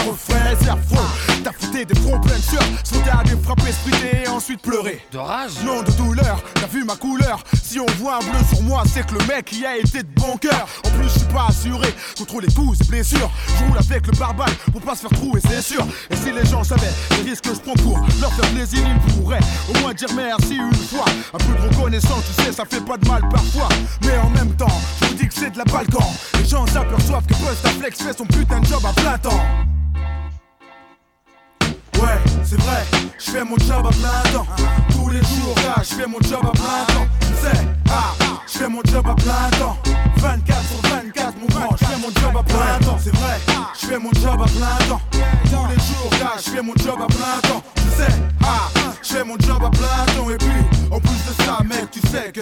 [0.60, 1.06] c'est affreux.
[1.44, 5.02] T'as fouté des fronts pleins de sueur, sauter à des frapper, splitter et ensuite pleurer.
[5.12, 7.44] De rage Non, de douleur, t'as vu ma couleur?
[7.64, 10.10] Si on voit un bleu sur moi, c'est que le mec y a été de
[10.16, 10.68] bon cœur.
[10.86, 13.30] En plus, je suis pas assuré contre les coups et blessures.
[13.48, 15.86] Je roule avec le barbare pour pas se faire trouer, c'est sûr.
[16.10, 19.14] Et si les gens savaient les risques que je prends pour leur faire plaisir, ils
[19.14, 19.40] pourraient
[19.70, 21.06] au moins dire merci une fois.
[21.34, 23.70] Un peu de reconnaissance, tu sais, ça fait pas de mal parfois.
[24.04, 24.68] Mais en même temps,
[25.02, 25.66] je vous dis que c'est de la
[26.40, 29.42] Les gens s'aperçoivent que Flex fait son putain de job à plein temps.
[32.02, 32.84] Ouais, c'est vrai,
[33.18, 34.48] je fais mon job à plein temps.
[34.92, 37.08] Tous les jours, là, je fais mon job à plein temps.
[37.22, 38.14] Tu sais, ah,
[38.46, 39.78] je fais mon job à plein temps.
[40.18, 42.98] 24 sur 24, mon grand, je fais mon job à plein temps.
[43.04, 43.40] C'est vrai,
[43.80, 45.02] je fais mon job à plein temps.
[45.12, 47.64] Tous les jours, là, je fais mon job à plein temps.
[47.76, 48.12] Tu sais,
[48.44, 48.70] ah,
[49.02, 50.30] je fais mon job à plein temps.
[50.30, 52.42] Et puis, en plus de ça, mec, tu sais que.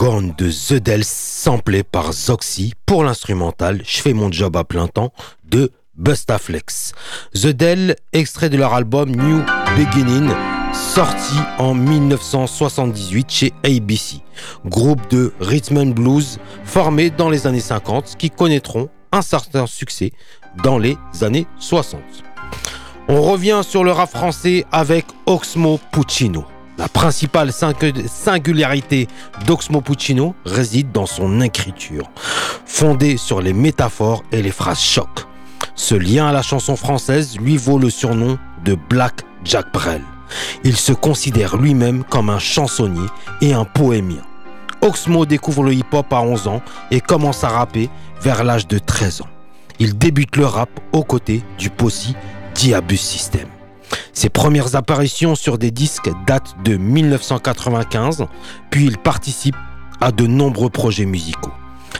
[0.00, 4.88] Gone de The Dells, samplé par Zoxy pour l'instrumental Je fais mon job à plein
[4.88, 5.12] temps
[5.44, 6.94] de Bustaflex.
[7.34, 9.44] The Dell, extrait de leur album New
[9.76, 10.30] Beginning,
[10.72, 14.22] sorti en 1978 chez ABC,
[14.64, 20.12] groupe de rhythm and blues formé dans les années 50 qui connaîtront un certain succès
[20.64, 22.00] dans les années 60.
[23.08, 26.46] On revient sur le rap français avec Oxmo Puccino.
[26.80, 29.06] La principale singu- singularité
[29.46, 32.10] d'Oxmo Puccino réside dans son écriture,
[32.64, 35.10] fondée sur les métaphores et les phrases choc.
[35.74, 40.00] Ce lien à la chanson française lui vaut le surnom de Black Jack Brel.
[40.64, 43.08] Il se considère lui-même comme un chansonnier
[43.42, 44.22] et un poémien.
[44.80, 47.90] Oxmo découvre le hip-hop à 11 ans et commence à rapper
[48.22, 49.28] vers l'âge de 13 ans.
[49.78, 52.14] Il débute le rap aux côtés du Possi
[52.54, 53.48] Diabus System.
[54.12, 58.26] Ses premières apparitions sur des disques datent de 1995,
[58.70, 59.56] puis il participe
[60.00, 61.52] à de nombreux projets musicaux.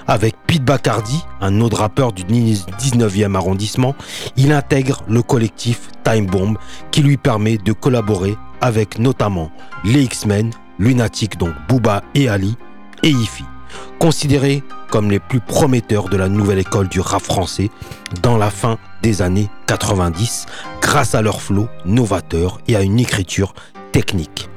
[0.07, 3.95] Avec Pete Bacardi, un autre rappeur du 19e arrondissement,
[4.37, 6.57] il intègre le collectif Time Bomb
[6.91, 9.51] qui lui permet de collaborer avec notamment
[9.85, 12.57] les X-Men, Lunatic donc Booba et Ali,
[13.03, 13.45] et Ify,
[13.99, 17.71] considérés comme les plus prometteurs de la nouvelle école du rap français
[18.23, 20.47] dans la fin des années 90
[20.81, 23.55] grâce à leur flow novateur et à une écriture
[23.93, 24.49] technique.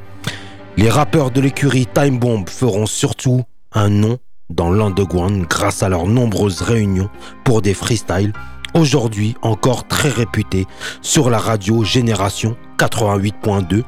[0.78, 4.18] Les rappeurs de l'écurie Time Bomb feront surtout un nom
[4.50, 7.10] dans l'underground grâce à leurs nombreuses réunions
[7.44, 8.34] pour des freestyles,
[8.74, 10.66] aujourd'hui encore très réputés
[11.02, 13.84] sur la radio Génération 88.2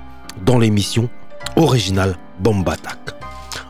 [0.45, 1.09] dans l'émission
[1.55, 2.99] originale Bomb Attack.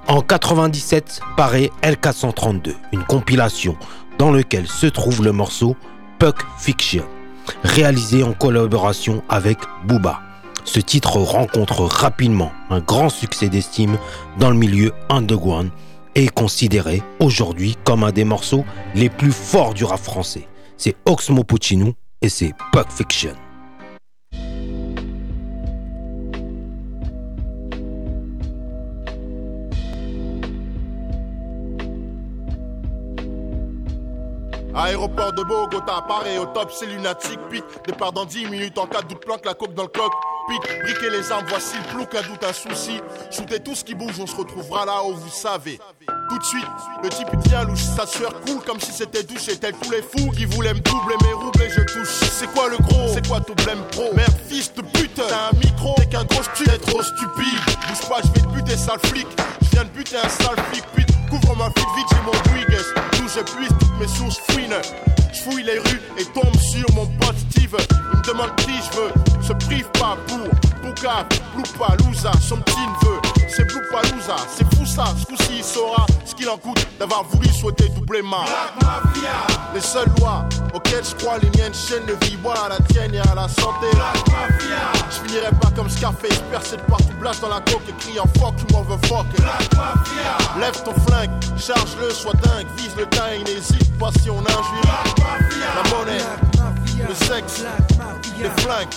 [0.08, 3.76] En 97 paraît L432, une compilation
[4.18, 5.76] dans laquelle se trouve le morceau
[6.20, 7.06] Puck Fiction,
[7.64, 10.22] réalisé en collaboration avec Booba.
[10.64, 13.98] Ce titre rencontre rapidement un grand succès d'estime
[14.40, 15.70] dans le milieu underground
[16.16, 20.48] et est considéré aujourd'hui comme un des morceaux les plus forts du rap français.
[20.78, 23.36] C'est Oxmo Puccino et c'est Puck Fiction.
[34.78, 37.40] Aéroport de Bogota, Paris au top, c'est lunatique.
[37.50, 40.12] Pic, départ dans 10 minutes en cas de doute, planque la coque dans le coq.
[40.50, 43.00] Pic, briquer les armes, voici le plouc, un doute, un souci.
[43.32, 45.80] Shootez tout ce qui bouge, on se retrouvera là où vous savez.
[46.30, 46.68] Tout de suite,
[47.02, 49.48] le type tient louche, sa sueur coule comme si c'était douche.
[49.48, 52.30] Et tel tous les fous qui voulaient me doubler mes roubles et je touche.
[52.32, 53.08] C'est quoi le gros?
[53.14, 54.14] C'est quoi ton blême pro?
[54.14, 57.60] Merde, fils de pute, t'as un micro, t'es qu'un gros stu, t'es trop stupide.
[57.88, 59.28] Bouge pas, je vais te buter, sale flic.
[59.62, 61.15] Je viens de buter un sale flic, pute.
[61.30, 62.36] Couvre ma fille vite, j'ai mon.
[63.18, 64.76] D'où j'épuise toutes mes sources fouines.
[65.34, 67.36] Je fouille les rues et tombe sur mon pote
[67.68, 69.42] Il me demande qui je veux.
[69.42, 70.48] Se prive pas pour
[70.84, 73.20] Bouka, Bloupalouza, son petit neveu.
[73.48, 75.06] C'est Bloupalouza, c'est fou ça.
[75.20, 78.46] Ce coup-ci, il saura ce qu'il en coûte d'avoir voulu souhaiter doubler ma.
[79.74, 82.38] Les seules lois auxquelles je crois, les miennes chaînes de vie.
[82.44, 83.88] Voilà la tienne et à la santé.
[85.10, 88.56] Je finirai pas comme Scarface, percé de partout, blast dans la coque et criant fuck,
[88.58, 89.26] tu m'en veux fuck.
[90.60, 94.86] Lève ton flingue, charge-le, sois dingue, vise le dingue, n'hésite pas si on injure.
[95.76, 96.22] La monnaie,
[97.08, 97.64] le sexe,
[98.40, 98.88] les flingues.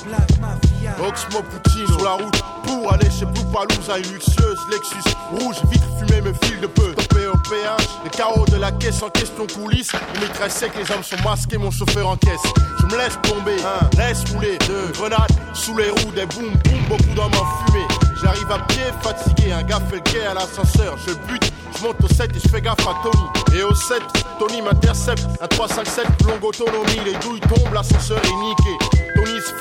[1.01, 5.87] Oxmo Puccino sur la route pour aller chez Blue Palouza, une luxueuse Lexus rouge, vitre
[5.99, 6.95] fumée me file de peu.
[6.95, 9.93] Topé au péage, les carreaux de la caisse en question coulisse.
[10.17, 12.41] On mitraille sec, les hommes sont masqués, mon chauffeur en caisse.
[12.81, 13.57] Je me laisse tomber,
[13.97, 17.88] laisse rouler, deux grenades sous les roues, des boum boum, beaucoup d'hommes en fumée.
[18.23, 20.97] J'arrive à pied, fatigué, un gars fait le à l'ascenseur.
[21.07, 23.59] Je bute, je monte au 7 et je fais gaffe à Tony.
[23.59, 24.03] Et au 7,
[24.39, 27.01] Tony m'intercepte, un 357, longue autonomie.
[27.05, 29.03] Les douilles tombent, l'ascenseur est niqué.
[29.15, 29.53] Tony se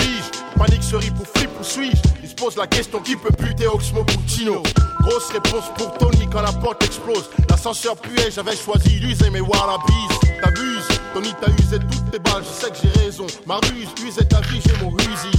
[0.57, 3.67] panique se rit pour flip ou suis-je Il se pose la question qui peut buter
[3.67, 4.63] Oxmo Puccino?
[5.01, 7.29] Grosse réponse pour Tony quand la porte explose.
[7.49, 10.07] L'ascenseur puait, j'avais choisi d'user mes wallabies.
[10.41, 13.27] T'abuses, Tony t'as usé toutes tes balles, je sais que j'ai raison.
[13.45, 15.31] Ma ruse, usé ta vie, j'ai mon rusi.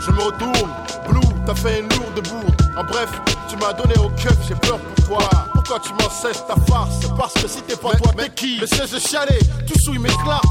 [0.00, 0.70] Je me retourne,
[1.08, 2.72] Blue, t'as fait une lourde bourde.
[2.76, 3.10] En bref,
[3.48, 5.28] tu m'as donné au keuf, j'ai peur pour toi.
[5.52, 7.06] Pourquoi tu m'en cesses ta farce?
[7.18, 8.58] Parce que si t'es pas toi, mais qui?
[8.60, 10.44] Mais c'est ce chialer, tout souille mes clarks.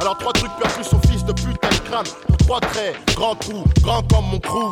[0.00, 2.06] Alors trois trucs perçus son fils de putain de crâne.
[2.46, 2.60] Trois
[3.16, 4.70] grand trou, grand comme mon crew.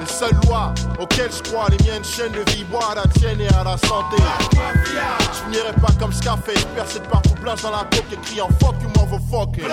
[0.00, 3.42] Les seules lois auxquelles je crois, les miennes chaînes de vie, bois à la tienne
[3.42, 4.16] et à la santé.
[4.54, 8.74] Je finirai pas comme Scarface, percé de partout, blanche dans la coque et criant fuck
[8.80, 9.68] you motherfucker.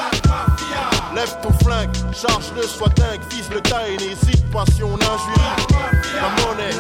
[1.16, 5.68] Lève ton flingue, charge-le, sois dingue, vise le et n'hésite pas si on injurie.
[6.16, 6.76] La monnaie,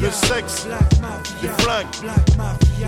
[0.00, 0.66] le sexe,
[1.42, 1.86] les flingues,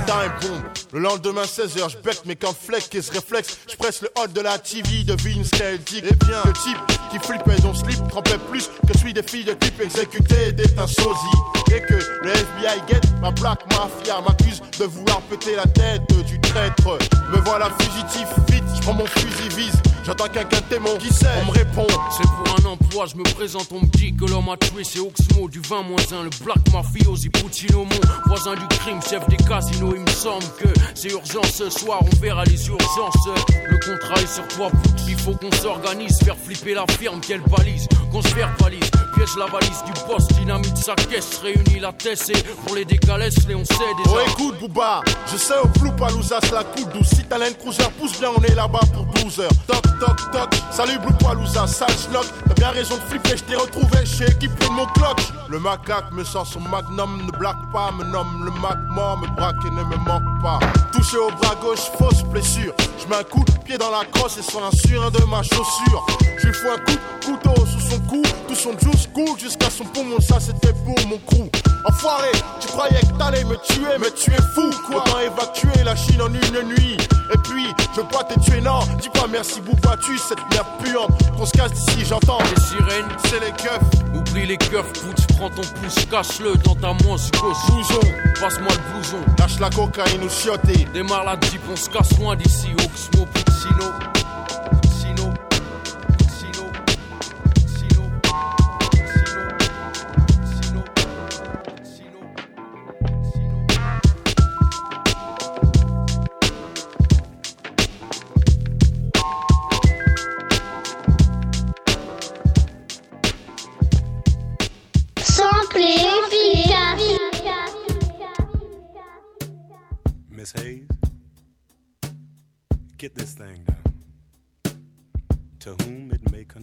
[0.07, 0.63] time boom.
[0.93, 3.59] Le lendemain 16h, je bec mes flex et se réflexe.
[3.71, 6.03] Je presse le hot de la TV, devine ce qu'elle dit.
[6.03, 6.79] Eh bien, le type
[7.11, 10.87] qui flippait son slip trempait plus que celui des filles de type exécuté d'être un
[10.87, 11.39] sosie.
[11.75, 16.41] Et que le FBI guette ma black mafia m'accuse de vouloir péter la tête du
[16.41, 16.99] traître.
[17.31, 19.83] Me voilà fugitif, vite, je mon fusil vise.
[20.09, 21.87] J'entends quelqu'un témoin qui sait, on me répond.
[22.17, 25.01] C'est pour un emploi, je me présente, on me dit que l'homme a tué, c'est
[25.01, 29.93] Oxmo du 20 1, le Black Mafiosi Puccino, mon voisin du crime, chef des casinos.
[29.95, 33.29] Il me semble que c'est urgent ce soir, on verra les urgences.
[33.69, 37.43] Le contrat est sur toi, Putz, il faut qu'on s'organise, faire flipper la firme, qu'elle
[37.43, 42.31] balise, qu'on se verbalise, piège la valise du boss, dynamite sa caisse, réunit la tête
[42.31, 44.11] et pour les décalés, les on sait déjà.
[44.11, 47.09] Oh écoute Booba, je sais au flou Palouza la coupe douce.
[47.09, 49.51] Si t'as Cruiser pousse bien, on est là-bas pour 12 heures.
[49.67, 52.26] Toc toc toc, salut Blue Palouza, sale schlock.
[52.46, 55.18] T'as bien raison de flipper, je t'ai retrouvé chez équipe de mon clock.
[55.49, 59.64] Le macaque me sort son magnum, ne blague pas, me nomme le mort, me braque
[59.66, 60.61] et ne me manque pas.
[60.92, 62.74] Touché au bras gauche, fausse blessure.
[62.99, 66.07] Je mets un coup de pied dans la crosse et sur un de ma chaussure.
[66.38, 69.70] Je lui fous un coup de couteau sous son cou, tout son juice coule jusqu'à
[69.70, 71.49] son poumon, ça c'était pour mon crew.
[71.84, 75.03] Enfoiré, tu croyais que t'allais me tuer, mais tu es fou quoi.
[75.03, 76.96] Autant évacuer la Chine en une nuit.
[77.32, 78.80] Et puis, je veux pas te tuer, non.
[79.01, 81.36] Dis pas merci, Bouba, tu cette merde puante.
[81.36, 82.39] Qu'on se casse d'ici, j'entends.
[82.55, 84.14] Les sirènes, c'est les keufs.
[84.14, 87.57] Oublie les keufs, putz, prends ton pouce, cache-le dans ta manche gauche.
[87.68, 88.01] Blouson,
[88.41, 89.18] passe-moi le blouson.
[89.39, 90.86] Lâche la cocaïne ou chioté.
[90.93, 92.68] Démarre la jeep, on se casse loin d'ici.
[92.84, 93.26] Oxmo.
[93.26, 94.18] Puccino.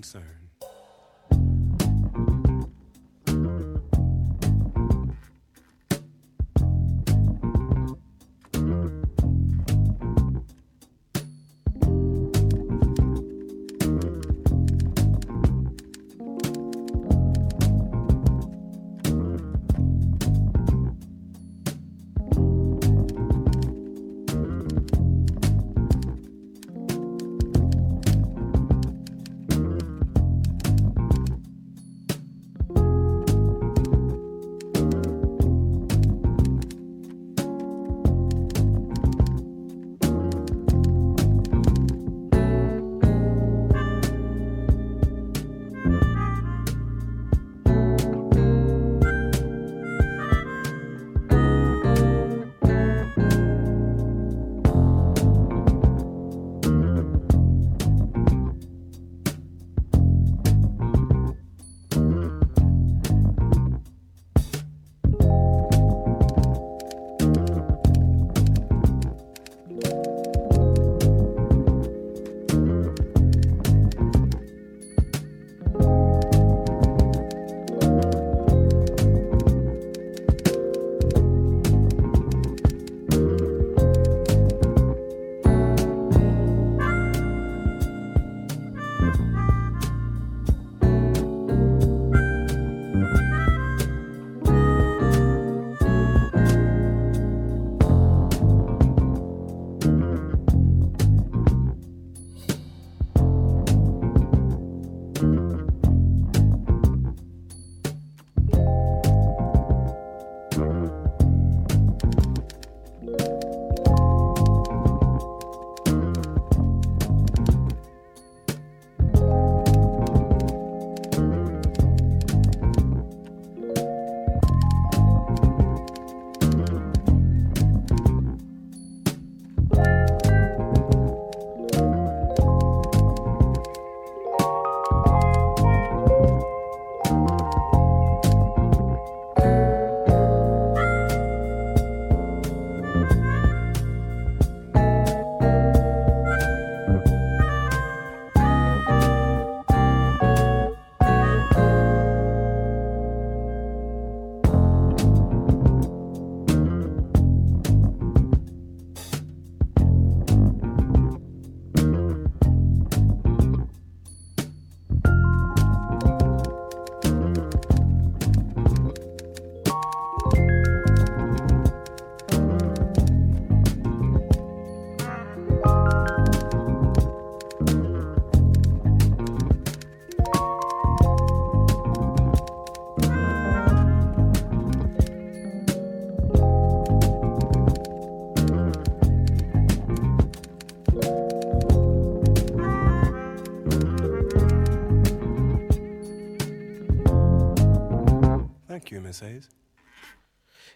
[0.05, 0.54] Concern.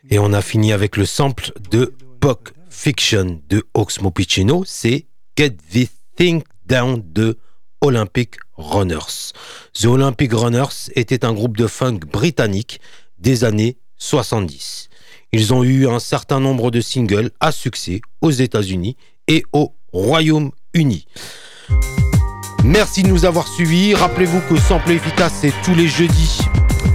[0.10, 5.06] Et on a fini avec le sample de Puck Fiction de Oxmo Puccino, c'est
[5.38, 7.38] Get This Thing Down de
[7.82, 9.34] Olympic Runners.
[9.74, 12.80] The Olympic Runners était un groupe de funk britannique
[13.18, 14.90] des années 70.
[15.32, 18.98] Ils ont eu un certain nombre de singles à succès aux États-Unis
[19.28, 21.06] et au Royaume-Uni.
[22.64, 23.94] Merci de nous avoir suivis.
[23.94, 26.40] Rappelez-vous que Sample Efficace, c'est tous les jeudis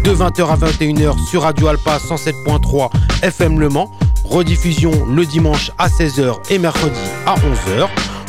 [0.04, 2.90] de 20h à 21h sur Radio Alpa 107.3
[3.22, 3.90] FM Le Mans.
[4.24, 7.88] Rediffusion le dimanche à 16h et mercredi à 11h.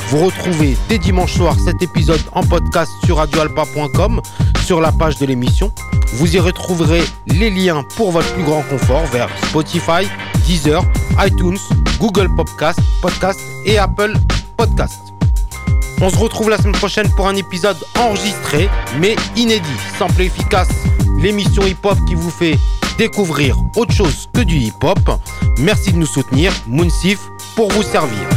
[0.09, 4.21] Vous retrouvez dès dimanche soir cet épisode en podcast sur radioalpa.com
[4.65, 5.71] sur la page de l'émission.
[6.13, 10.07] Vous y retrouverez les liens pour votre plus grand confort vers Spotify,
[10.45, 10.83] Deezer,
[11.19, 11.57] iTunes,
[11.99, 14.13] Google Podcast, Podcast et Apple
[14.57, 15.04] Podcast.
[16.01, 18.69] On se retrouve la semaine prochaine pour un épisode enregistré
[18.99, 19.65] mais inédit,
[19.97, 20.69] simple et efficace,
[21.19, 22.57] l'émission hip-hop qui vous fait
[22.97, 24.99] découvrir autre chose que du hip-hop.
[25.59, 27.19] Merci de nous soutenir, Moonsif,
[27.55, 28.27] pour vous servir.